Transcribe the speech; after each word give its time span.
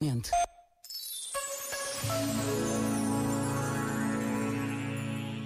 Mente. 0.00 0.30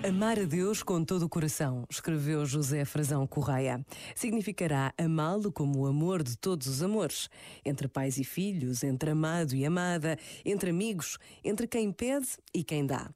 Amar 0.07 0.39
a 0.39 0.45
Deus 0.45 0.83
com 0.83 1.03
todo 1.03 1.23
o 1.23 1.29
coração, 1.29 1.87
escreveu 1.91 2.45
José 2.45 2.85
Frazão 2.85 3.27
Correia. 3.27 3.83
Significará 4.15 4.93
amá-lo 4.99 5.51
como 5.51 5.79
o 5.79 5.87
amor 5.87 6.23
de 6.23 6.37
todos 6.37 6.67
os 6.67 6.83
amores, 6.83 7.31
entre 7.65 7.89
pais 7.89 8.19
e 8.19 8.25
filhos, 8.25 8.85
entre 8.85 9.13
amado 9.13 9.55
e 9.55 9.65
amada, 9.65 10.19
entre 10.45 10.69
amigos, 10.69 11.17
entre 11.43 11.67
quem 11.67 11.91
pede 11.91 12.29
e 12.53 12.63
quem 12.63 12.85
dá. 12.85 13.11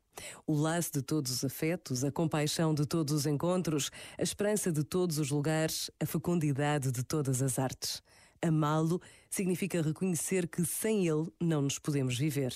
O 0.46 0.54
laço 0.54 0.90
de 0.90 1.02
todos 1.02 1.30
os 1.30 1.44
afetos, 1.44 2.02
a 2.02 2.10
compaixão 2.10 2.72
de 2.72 2.86
todos 2.86 3.12
os 3.12 3.26
encontros, 3.26 3.90
a 4.18 4.22
esperança 4.22 4.72
de 4.72 4.82
todos 4.82 5.18
os 5.18 5.30
lugares, 5.30 5.90
a 6.00 6.06
fecundidade 6.06 6.90
de 6.90 7.04
todas 7.04 7.42
as 7.42 7.58
artes. 7.58 8.02
Amá-lo 8.42 9.00
significa 9.30 9.82
reconhecer 9.82 10.48
que 10.48 10.64
sem 10.64 11.06
ele 11.06 11.28
não 11.40 11.62
nos 11.62 11.78
podemos 11.78 12.18
viver. 12.18 12.54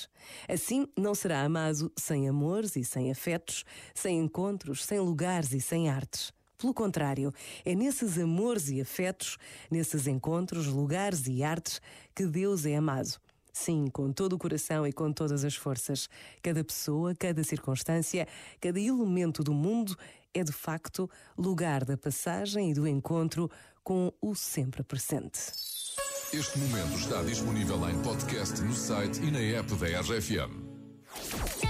Assim, 0.49 0.87
não 0.97 1.15
será 1.15 1.43
amado 1.43 1.93
sem 1.97 2.29
amores 2.29 2.77
e 2.77 2.85
sem 2.85 3.11
afetos, 3.11 3.65
sem 3.95 4.19
encontros, 4.19 4.85
sem 4.85 4.99
lugares 5.01 5.53
e 5.53 5.61
sem 5.61 5.89
artes. 5.89 6.33
Pelo 6.59 6.75
contrário, 6.75 7.33
é 7.65 7.75
nesses 7.75 8.19
amores 8.19 8.69
e 8.69 8.81
afetos, 8.81 9.39
nesses 9.71 10.07
encontros, 10.07 10.67
lugares 10.67 11.27
e 11.27 11.43
artes 11.43 11.81
que 12.15 12.27
Deus 12.27 12.67
é 12.67 12.77
amado. 12.77 13.19
Sim, 13.53 13.89
com 13.89 14.13
todo 14.13 14.35
o 14.35 14.39
coração 14.39 14.87
e 14.87 14.93
com 14.93 15.13
todas 15.13 15.45
as 15.45 15.57
forças. 15.57 16.09
Cada 16.43 16.63
pessoa, 16.63 17.15
cada 17.15 17.43
circunstância, 17.43 18.29
cada 18.61 18.79
elemento 18.79 19.43
do 19.43 19.53
mundo 19.53 19.97
é 20.33 20.45
de 20.45 20.53
facto 20.53 21.11
lugar 21.37 21.85
da 21.85 21.97
passagem 21.97 22.71
e 22.71 22.75
do 22.75 22.87
encontro 22.87 23.51
com 23.83 24.13
o 24.21 24.35
sempre 24.35 24.83
presente. 24.83 25.39
Este 26.33 26.59
momento 26.59 26.97
está 26.97 27.23
disponível 27.23 27.89
em 27.89 28.01
podcast 28.03 28.61
no 28.63 28.73
site 28.73 29.21
e 29.21 29.31
na 29.31 29.41
app 29.59 29.75
da 29.75 30.01
RFM. 30.01 31.70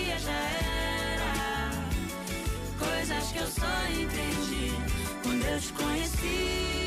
Coisas 3.11 3.31
que 3.33 3.39
eu 3.39 3.47
só 3.47 3.65
entendi 3.89 4.71
quando 5.21 5.43
eu 5.43 5.59
te 5.59 5.73
conheci. 5.73 6.80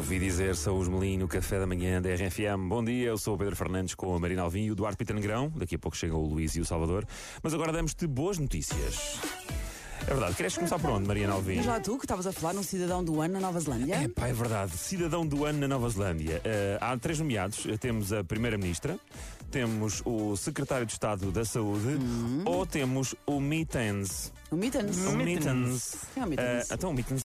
Ouvi 0.00 0.18
dizer, 0.18 0.56
sou 0.56 0.78
os 0.78 0.88
Melim 0.88 1.18
no 1.18 1.28
café 1.28 1.58
da 1.60 1.66
manhã 1.66 2.00
da 2.00 2.08
RFM. 2.08 2.66
Bom 2.70 2.82
dia, 2.82 3.08
eu 3.08 3.18
sou 3.18 3.34
o 3.34 3.38
Pedro 3.38 3.54
Fernandes 3.54 3.94
com 3.94 4.16
a 4.16 4.18
Marina 4.18 4.40
Alvim 4.40 4.62
e 4.62 4.70
o 4.70 4.74
Duarte 4.74 4.96
Pita 4.96 5.12
Negrão. 5.12 5.52
Daqui 5.54 5.74
a 5.74 5.78
pouco 5.78 5.94
chegam 5.94 6.16
o 6.16 6.26
Luís 6.26 6.56
e 6.56 6.60
o 6.60 6.64
Salvador. 6.64 7.06
Mas 7.42 7.52
agora 7.52 7.70
damos-te 7.70 8.06
boas 8.06 8.38
notícias. 8.38 9.20
É 10.06 10.10
verdade, 10.14 10.34
queres 10.36 10.54
começar 10.54 10.78
por 10.78 10.88
onde, 10.88 11.06
Mariana 11.06 11.34
Alvim? 11.34 11.60
Lá 11.60 11.78
tu 11.80 11.98
que 11.98 12.06
estavas 12.06 12.26
a 12.26 12.32
falar 12.32 12.54
num 12.54 12.62
cidadão 12.62 13.04
do 13.04 13.20
ano 13.20 13.34
na 13.34 13.40
Nova 13.40 13.60
Zelândia. 13.60 13.94
É 13.96 14.08
pá, 14.08 14.28
é 14.28 14.32
verdade. 14.32 14.72
Cidadão 14.72 15.26
do 15.26 15.44
ano 15.44 15.58
na 15.58 15.68
Nova 15.68 15.90
Zelândia. 15.90 16.40
Eh, 16.44 16.78
há 16.80 16.96
três 16.96 17.18
nomeados. 17.18 17.66
Eh, 17.66 17.76
Temos 17.76 18.10
a 18.10 18.24
Primeira-Ministra, 18.24 18.98
temos 19.50 20.00
o 20.06 20.34
secretário 20.36 20.86
de 20.86 20.92
Estado 20.92 21.30
da 21.30 21.44
Saúde 21.44 21.98
ou 22.46 22.64
temos 22.64 23.14
o 23.26 23.38
Mittens. 23.38 24.32
O 24.50 24.56
Mittens. 24.56 24.96
O 25.06 25.12
Mittens. 25.12 25.96
É 26.16 26.24
o 26.24 26.26
Mittens. 26.26 26.70
Ah, 26.70 26.74
então 26.74 26.90
o 26.90 26.94
Mittens 26.94 27.18